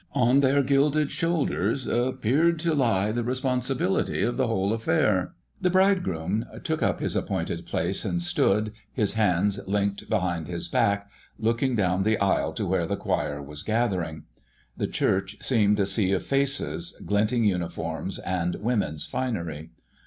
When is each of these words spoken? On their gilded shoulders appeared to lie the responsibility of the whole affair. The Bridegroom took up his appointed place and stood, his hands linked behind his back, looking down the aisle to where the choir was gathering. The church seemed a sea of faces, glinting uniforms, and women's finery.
On 0.15 0.39
their 0.39 0.63
gilded 0.63 1.11
shoulders 1.11 1.85
appeared 1.85 2.57
to 2.61 2.73
lie 2.73 3.11
the 3.11 3.23
responsibility 3.23 4.23
of 4.23 4.35
the 4.35 4.47
whole 4.47 4.73
affair. 4.73 5.35
The 5.61 5.69
Bridegroom 5.69 6.43
took 6.63 6.81
up 6.81 6.99
his 6.99 7.15
appointed 7.15 7.67
place 7.67 8.03
and 8.03 8.19
stood, 8.19 8.71
his 8.91 9.13
hands 9.13 9.59
linked 9.67 10.09
behind 10.09 10.47
his 10.47 10.67
back, 10.67 11.07
looking 11.37 11.75
down 11.75 12.01
the 12.01 12.17
aisle 12.19 12.51
to 12.53 12.65
where 12.65 12.87
the 12.87 12.97
choir 12.97 13.43
was 13.43 13.61
gathering. 13.61 14.23
The 14.75 14.87
church 14.87 15.37
seemed 15.39 15.79
a 15.79 15.85
sea 15.85 16.13
of 16.13 16.25
faces, 16.25 16.99
glinting 17.05 17.43
uniforms, 17.43 18.17
and 18.17 18.55
women's 18.55 19.05
finery. 19.05 19.69